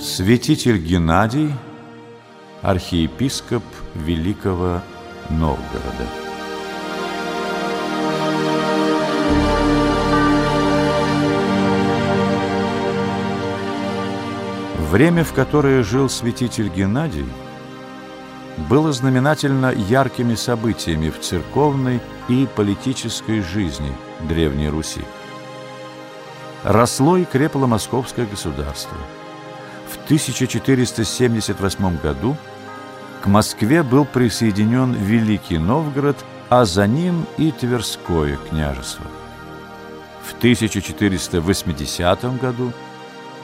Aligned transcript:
Святитель 0.00 0.78
Геннадий, 0.78 1.52
архиепископ 2.62 3.64
Великого 3.96 4.80
Новгорода. 5.28 6.06
Время, 14.92 15.24
в 15.24 15.32
которое 15.32 15.82
жил 15.82 16.08
святитель 16.08 16.68
Геннадий, 16.68 17.26
было 18.70 18.92
знаменательно 18.92 19.72
яркими 19.72 20.36
событиями 20.36 21.10
в 21.10 21.18
церковной 21.18 22.00
и 22.28 22.46
политической 22.54 23.40
жизни 23.40 23.92
Древней 24.28 24.68
Руси. 24.68 25.02
Росло 26.62 27.16
и 27.16 27.24
крепло 27.24 27.66
московское 27.66 28.26
государство– 28.26 28.96
1478 30.08 31.98
году 31.98 32.34
к 33.22 33.26
Москве 33.26 33.82
был 33.82 34.06
присоединен 34.06 34.94
Великий 34.94 35.58
Новгород, 35.58 36.16
а 36.48 36.64
за 36.64 36.86
ним 36.86 37.26
и 37.36 37.52
Тверское 37.52 38.38
княжество. 38.48 39.04
В 40.24 40.32
1480 40.38 42.40
году 42.40 42.72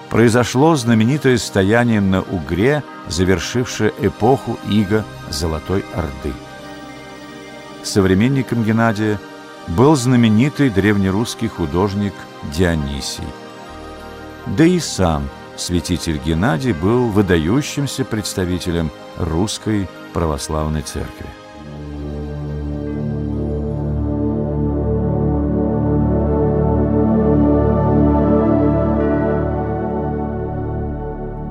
произошло 0.08 0.74
знаменитое 0.74 1.36
стояние 1.36 2.00
на 2.00 2.22
Угре, 2.22 2.82
завершившее 3.08 3.92
эпоху 4.00 4.58
иго 4.66 5.04
Золотой 5.28 5.84
Орды. 5.94 6.32
Современником 7.82 8.64
Геннадия 8.64 9.20
был 9.68 9.96
знаменитый 9.96 10.70
древнерусский 10.70 11.48
художник 11.48 12.14
Дионисий. 12.56 13.28
Да 14.46 14.64
и 14.64 14.80
сам– 14.80 15.28
святитель 15.56 16.20
Геннадий 16.24 16.72
был 16.72 17.08
выдающимся 17.08 18.04
представителем 18.04 18.90
русской 19.18 19.88
православной 20.12 20.82
церкви. 20.82 21.26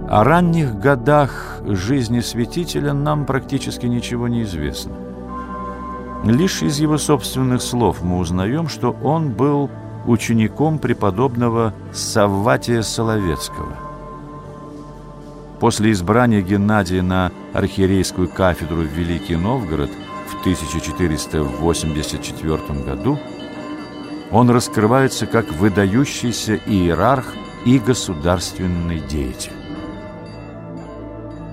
О 0.09 0.23
ранних 0.23 0.77
годах 0.77 1.59
жизни 1.65 2.19
святителя 2.19 2.93
нам 2.93 3.25
практически 3.25 3.87
ничего 3.87 4.27
не 4.27 4.43
известно. 4.43 4.93
Лишь 6.23 6.61
из 6.61 6.79
его 6.79 6.97
собственных 6.97 7.61
слов 7.61 8.03
мы 8.03 8.19
узнаем, 8.19 8.67
что 8.67 8.91
он 9.03 9.31
был 9.31 9.71
учеником 10.05 10.77
преподобного 10.77 11.73
Савватия 11.91 12.83
Соловецкого– 12.83 13.75
После 15.59 15.91
избрания 15.91 16.41
Геннадия 16.41 17.01
на 17.01 17.31
архиерейскую 17.53 18.27
кафедру 18.27 18.81
в 18.81 18.87
Великий 18.87 19.35
Новгород 19.35 19.91
в 20.27 20.39
1484 20.41 22.57
году 22.85 23.19
он 24.31 24.49
раскрывается 24.49 25.27
как 25.27 25.51
выдающийся 25.51 26.55
иерарх 26.55 27.33
и 27.65 27.77
государственный 27.79 28.99
деятель. 28.99 29.51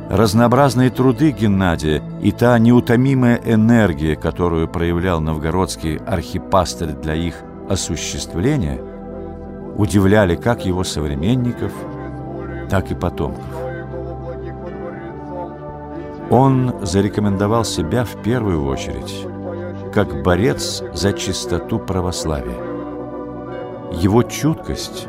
Разнообразные 0.09 0.91
труды 0.91 1.31
Геннадия 1.31 2.03
и 2.20 2.33
та 2.33 2.59
неутомимая 2.59 3.41
энергия, 3.45 4.17
которую 4.17 4.67
проявлял 4.67 5.20
новгородский 5.20 5.98
архипастырь 5.98 6.95
для 6.95 7.14
их 7.14 7.37
осуществления, 7.69 8.81
удивляли 9.77 10.35
как 10.35 10.67
его 10.67 10.83
современников, 10.83 11.70
так 12.69 12.91
и 12.91 12.97
потомков. 12.97 13.70
Он 16.31 16.73
зарекомендовал 16.83 17.64
себя 17.64 18.05
в 18.05 18.23
первую 18.23 18.64
очередь 18.64 19.27
как 19.92 20.23
борец 20.23 20.85
за 20.95 21.13
чистоту 21.13 21.80
православия. 21.80 22.57
Его 23.92 24.23
чуткость 24.23 25.08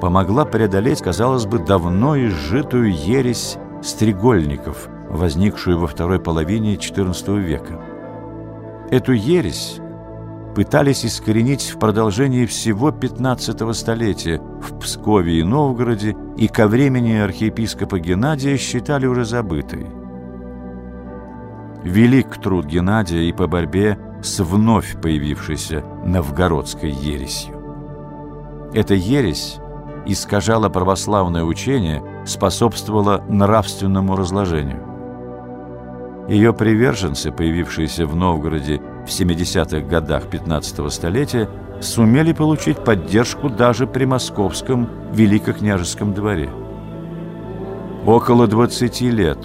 помогла 0.00 0.44
преодолеть, 0.44 1.00
казалось 1.00 1.46
бы, 1.46 1.60
давно 1.60 2.18
изжитую 2.18 2.92
ересь 2.92 3.56
стрегольников, 3.80 4.88
возникшую 5.08 5.78
во 5.78 5.86
второй 5.86 6.18
половине 6.18 6.74
XIV 6.74 7.38
века. 7.38 7.80
Эту 8.90 9.12
ересь 9.12 9.78
пытались 10.56 11.06
искоренить 11.06 11.70
в 11.70 11.78
продолжении 11.78 12.46
всего 12.46 12.90
15 12.90 13.76
столетия 13.76 14.40
в 14.60 14.76
Пскове 14.80 15.38
и 15.38 15.44
Новгороде 15.44 16.16
и 16.36 16.48
ко 16.48 16.66
времени 16.66 17.14
архиепископа 17.14 18.00
Геннадия 18.00 18.56
считали 18.56 19.06
уже 19.06 19.24
забытой– 19.24 19.86
Велик 21.84 22.40
труд 22.40 22.66
Геннадия 22.66 23.28
и 23.28 23.32
по 23.32 23.46
борьбе 23.46 23.98
с 24.22 24.38
вновь 24.40 25.00
появившейся 25.00 25.82
новгородской 26.04 26.90
ересью. 26.90 27.54
Эта 28.72 28.94
ересь 28.94 29.58
искажала 30.06 30.68
православное 30.68 31.44
учение, 31.44 32.02
способствовала 32.24 33.24
нравственному 33.28 34.16
разложению. 34.16 34.82
Ее 36.28 36.52
приверженцы, 36.52 37.32
появившиеся 37.32 38.06
в 38.06 38.14
Новгороде 38.14 38.80
в 39.04 39.08
70-х 39.08 39.80
годах 39.80 40.26
15-го 40.26 40.88
столетия, 40.88 41.48
сумели 41.80 42.32
получить 42.32 42.78
поддержку 42.84 43.50
даже 43.50 43.88
при 43.88 44.04
московском 44.04 44.88
великокняжеском 45.12 46.14
дворе. 46.14 46.48
Около 48.06 48.46
20 48.46 49.00
лет 49.02 49.38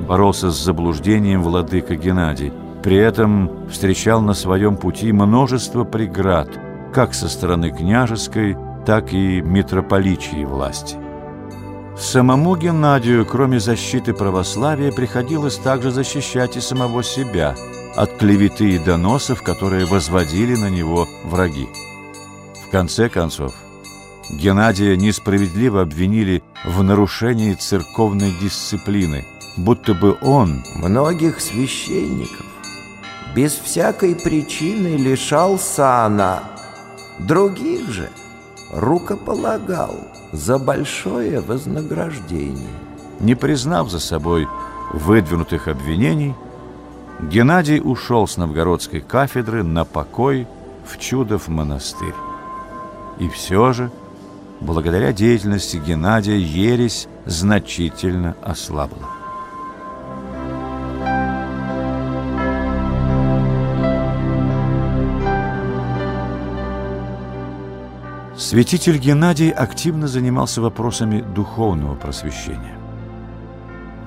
боролся 0.00 0.50
с 0.50 0.62
заблуждением 0.62 1.42
владыка 1.42 1.94
Геннадий. 1.94 2.52
При 2.82 2.96
этом 2.96 3.68
встречал 3.68 4.20
на 4.22 4.34
своем 4.34 4.76
пути 4.76 5.12
множество 5.12 5.84
преград, 5.84 6.48
как 6.94 7.14
со 7.14 7.28
стороны 7.28 7.70
княжеской, 7.70 8.56
так 8.86 9.12
и 9.12 9.40
митрополичьей 9.42 10.44
власти. 10.44 10.96
Самому 11.98 12.56
Геннадию, 12.56 13.26
кроме 13.26 13.60
защиты 13.60 14.14
православия, 14.14 14.90
приходилось 14.90 15.58
также 15.58 15.90
защищать 15.90 16.56
и 16.56 16.60
самого 16.60 17.02
себя 17.02 17.54
от 17.94 18.16
клеветы 18.16 18.70
и 18.70 18.78
доносов, 18.78 19.42
которые 19.42 19.84
возводили 19.84 20.56
на 20.56 20.70
него 20.70 21.06
враги. 21.24 21.68
В 22.66 22.70
конце 22.70 23.10
концов, 23.10 23.52
Геннадия 24.30 24.96
несправедливо 24.96 25.82
обвинили 25.82 26.42
в 26.64 26.82
нарушении 26.82 27.52
церковной 27.52 28.32
дисциплины– 28.40 29.26
будто 29.64 29.94
бы 29.94 30.16
он 30.20 30.62
многих 30.76 31.40
священников 31.40 32.46
без 33.34 33.52
всякой 33.52 34.16
причины 34.16 34.96
лишал 34.96 35.58
сана, 35.58 36.42
других 37.18 37.88
же 37.88 38.08
рукополагал 38.72 39.94
за 40.32 40.58
большое 40.58 41.40
вознаграждение. 41.40 42.70
Не 43.20 43.34
признав 43.34 43.90
за 43.90 44.00
собой 44.00 44.48
выдвинутых 44.92 45.68
обвинений, 45.68 46.34
Геннадий 47.20 47.80
ушел 47.84 48.26
с 48.26 48.36
новгородской 48.36 49.00
кафедры 49.00 49.62
на 49.62 49.84
покой 49.84 50.48
в 50.86 50.98
Чудов 50.98 51.48
монастырь. 51.48 52.14
И 53.18 53.28
все 53.28 53.72
же, 53.74 53.90
благодаря 54.60 55.12
деятельности 55.12 55.76
Геннадия, 55.76 56.38
ересь 56.38 57.06
значительно 57.26 58.34
ослабла. 58.42 59.19
Святитель 68.50 68.98
Геннадий 68.98 69.50
активно 69.50 70.08
занимался 70.08 70.60
вопросами 70.60 71.20
духовного 71.20 71.94
просвещения. 71.94 72.76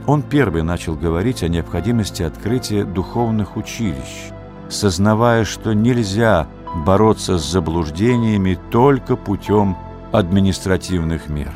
Он 0.05 0.21
первый 0.21 0.63
начал 0.63 0.95
говорить 0.95 1.43
о 1.43 1.47
необходимости 1.47 2.23
открытия 2.23 2.83
духовных 2.83 3.55
училищ, 3.55 4.33
сознавая, 4.67 5.45
что 5.45 5.71
нельзя 5.71 6.47
бороться 6.85 7.37
с 7.37 7.49
заблуждениями 7.49 8.59
только 8.69 9.15
путем 9.15 9.77
административных 10.11 11.29
мер. 11.29 11.53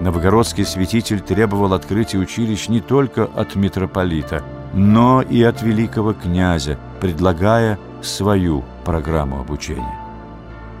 Новгородский 0.00 0.66
святитель 0.66 1.20
требовал 1.20 1.72
открытия 1.72 2.18
училищ 2.18 2.68
не 2.68 2.82
только 2.82 3.24
от 3.24 3.56
митрополита, 3.56 4.44
но 4.74 5.22
и 5.22 5.42
от 5.42 5.62
великого 5.62 6.12
князя, 6.12 6.78
предлагая 7.00 7.78
свою 8.02 8.64
программу 8.84 9.40
обучения. 9.40 10.01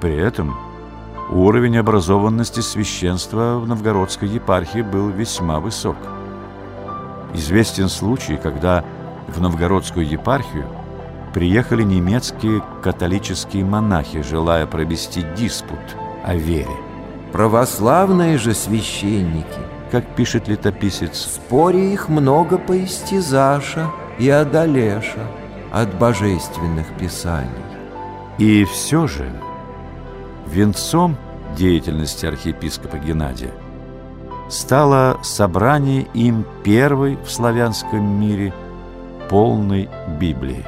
При 0.02 0.16
этом 0.16 0.56
уровень 1.30 1.78
образованности 1.78 2.58
священства 2.58 3.60
в 3.60 3.68
новгородской 3.68 4.28
епархии 4.28 4.82
был 4.82 5.10
весьма 5.10 5.60
высок. 5.60 5.96
Известен 7.34 7.88
случай, 7.88 8.36
когда 8.36 8.84
в 9.28 9.40
новгородскую 9.40 10.04
епархию 10.04 10.66
приехали 11.32 11.84
немецкие 11.84 12.64
католические 12.82 13.64
монахи, 13.64 14.22
желая 14.22 14.66
провести 14.66 15.24
диспут 15.36 15.78
о 16.24 16.34
вере. 16.34 16.76
Православные 17.30 18.38
же 18.38 18.54
священники, 18.54 19.60
как 19.92 20.04
пишет 20.16 20.48
летописец, 20.48 21.16
споре 21.16 21.92
их 21.94 22.08
много 22.08 22.58
поистязаша 22.58 23.88
и 24.18 24.28
одолеша 24.28 25.28
от 25.72 25.96
божественных 25.96 26.88
писаний. 26.98 27.48
И 28.38 28.64
все 28.64 29.06
же 29.06 29.30
венцом 30.46 31.16
деятельности 31.56 32.26
архиепископа 32.26 32.96
Геннадия 32.98 33.52
стало 34.48 35.18
собрание 35.22 36.06
им 36.14 36.44
первой 36.62 37.16
в 37.24 37.30
славянском 37.30 38.04
мире 38.04 38.52
полной 39.28 39.88
Библии. 40.20 40.64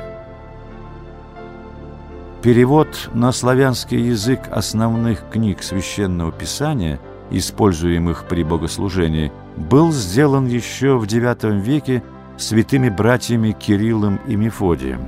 Перевод 2.42 3.10
на 3.14 3.32
славянский 3.32 4.00
язык 4.08 4.40
основных 4.50 5.30
книг 5.30 5.62
Священного 5.62 6.30
Писания, 6.32 7.00
используемых 7.30 8.24
при 8.28 8.42
богослужении, 8.42 9.32
был 9.56 9.92
сделан 9.92 10.46
еще 10.46 10.98
в 10.98 11.04
IX 11.04 11.60
веке 11.60 12.02
святыми 12.36 12.88
братьями 12.88 13.52
Кириллом 13.52 14.20
и 14.26 14.36
Мефодием. 14.36 15.00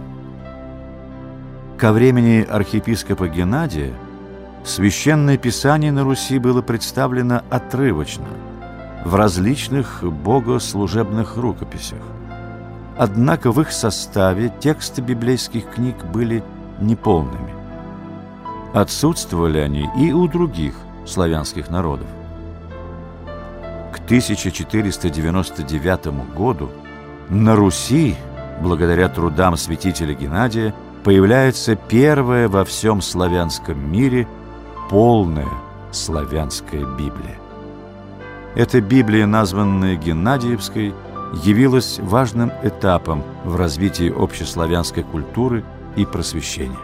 Ко 1.77 1.93
времени 1.93 2.47
архиепископа 2.49 3.29
Геннадия 3.29 3.93
Священное 4.67 5.39
Писание 5.39 5.93
на 5.93 6.03
Руси 6.03 6.41
было 6.41 6.61
представлено 6.61 7.43
отрывочно, 7.51 8.27
в 9.05 9.15
различных 9.15 10.03
богослужебных 10.03 11.37
рукописях. 11.37 12.01
Однако 12.99 13.53
в 13.53 13.61
их 13.61 13.71
составе 13.71 14.53
тексты 14.59 15.03
библейских 15.03 15.71
книг 15.71 16.05
были 16.07 16.43
неполными. 16.81 17.55
Отсутствовали 18.75 19.59
они 19.59 19.89
и 19.97 20.11
у 20.13 20.27
других 20.27 20.75
славянских 21.07 21.71
народов. 21.71 22.09
К 23.93 24.01
1499 24.05 26.07
году 26.35 26.71
на 27.29 27.55
Руси, 27.55 28.17
благодаря 28.61 29.09
трудам 29.09 29.57
святителя 29.57 30.15
Геннадия, 30.15 30.75
появляется 31.05 31.77
первая 31.77 32.49
во 32.49 32.65
всем 32.65 33.01
славянском 33.01 33.79
мире 33.79 34.27
полная 34.91 35.49
славянская 35.93 36.85
Библия. 36.85 37.39
Эта 38.55 38.81
Библия, 38.81 39.27
названная 39.27 39.97
Геннадиевской, 39.97 40.95
явилась 41.45 41.99
важным 41.99 42.53
этапом 42.63 43.23
в 43.45 43.57
развитии 43.57 44.13
общеславянской 44.17 45.03
культуры 45.03 45.65
и 45.97 46.05
просвещения. 46.05 46.77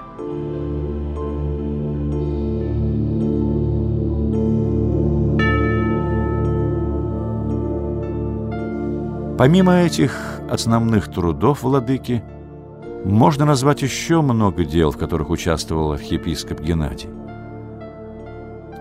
Помимо 9.39 9.81
этих 9.81 10.41
основных 10.51 11.11
трудов 11.11 11.63
владыки, 11.63 12.23
можно 13.05 13.45
назвать 13.45 13.83
еще 13.83 14.21
много 14.21 14.65
дел, 14.65 14.93
в 14.93 14.99
которых 14.99 15.31
участвовал 15.31 15.93
архиепископ 15.93 16.61
Геннадий. 16.61 17.09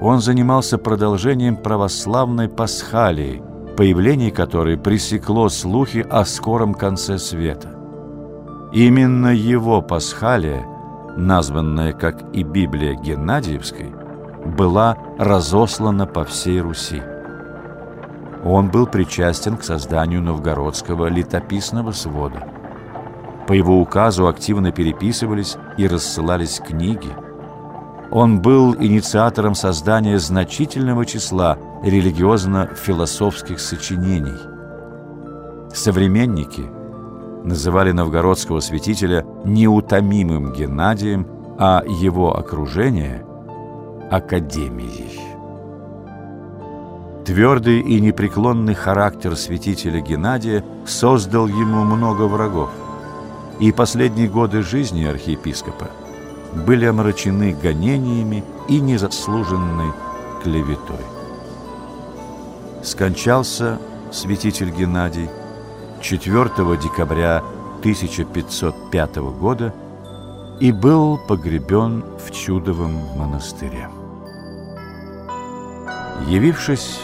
Он 0.01 0.19
занимался 0.19 0.79
продолжением 0.79 1.55
православной 1.55 2.49
пасхалии, 2.49 3.43
появление 3.77 4.31
которой 4.31 4.75
пресекло 4.75 5.47
слухи 5.47 6.05
о 6.09 6.25
скором 6.25 6.73
конце 6.73 7.19
света. 7.19 7.69
Именно 8.73 9.27
его 9.27 9.83
пасхалия, 9.83 10.65
названная 11.15 11.93
как 11.93 12.23
и 12.33 12.41
Библия 12.41 12.95
Геннадиевской, 12.95 13.93
была 14.57 14.97
разослана 15.19 16.07
по 16.07 16.23
всей 16.23 16.61
Руси. 16.61 17.03
Он 18.43 18.71
был 18.71 18.87
причастен 18.87 19.55
к 19.55 19.63
созданию 19.63 20.23
новгородского 20.23 21.07
летописного 21.07 21.91
свода. 21.91 22.47
По 23.45 23.53
его 23.53 23.79
указу 23.79 24.27
активно 24.27 24.71
переписывались 24.71 25.57
и 25.77 25.87
рассылались 25.87 26.59
книги. 26.59 27.09
Он 28.11 28.41
был 28.41 28.75
инициатором 28.75 29.55
создания 29.55 30.19
значительного 30.19 31.05
числа 31.05 31.57
религиозно-философских 31.81 33.61
сочинений. 33.61 34.37
Современники 35.73 36.63
называли 37.45 37.93
новгородского 37.93 38.59
святителя 38.59 39.25
неутомимым 39.45 40.51
Геннадием, 40.51 41.25
а 41.57 41.83
его 41.87 42.37
окружение– 42.37 43.25
академией. 44.11 45.17
Твердый 47.25 47.79
и 47.79 48.01
непреклонный 48.01 48.73
характер 48.73 49.37
святителя 49.37 50.01
Геннадия 50.01 50.65
создал 50.85 51.47
ему 51.47 51.85
много 51.85 52.23
врагов, 52.23 52.71
и 53.61 53.71
последние 53.71 54.27
годы 54.27 54.63
жизни 54.63 55.05
архиепископа 55.05 55.87
были 56.53 56.85
омрачены 56.85 57.53
гонениями 57.53 58.43
и 58.67 58.79
незаслуженной 58.79 59.93
клеветой. 60.43 61.05
Скончался 62.83 63.79
святитель 64.11 64.71
Геннадий 64.71 65.29
4 66.01 66.49
декабря 66.77 67.43
1505 67.79 69.15
года 69.17 69.73
и 70.59 70.71
был 70.71 71.17
погребен 71.17 72.03
в 72.23 72.31
Чудовом 72.31 72.93
монастыре. 73.17 73.89
Явившись 76.27 76.99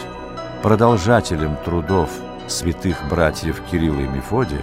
продолжателем 0.62 1.56
трудов 1.64 2.10
святых 2.46 2.96
братьев 3.08 3.60
Кирилла 3.70 4.00
и 4.00 4.08
Мефодия, 4.08 4.62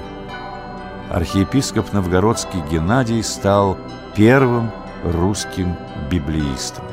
архиепископ 1.10 1.92
Новгородский 1.94 2.62
Геннадий 2.72 3.24
стал 3.24 3.78
первым 4.16 4.72
русским 5.04 5.76
библеистом. 6.10 6.86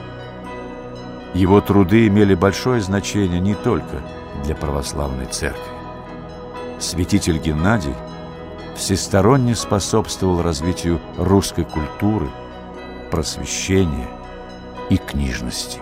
Его 1.34 1.60
труды 1.60 2.08
имели 2.08 2.34
большое 2.34 2.80
значение 2.80 3.40
не 3.40 3.54
только 3.54 4.02
для 4.44 4.56
православной 4.56 5.26
церкви. 5.26 5.62
Святитель 6.80 7.38
Геннадий 7.38 7.94
всесторонне 8.76 9.54
способствовал 9.54 10.42
развитию 10.42 11.00
русской 11.16 11.64
культуры, 11.64 12.28
просвещения 13.10 14.08
и 14.90 14.96
книжности. 14.96 15.80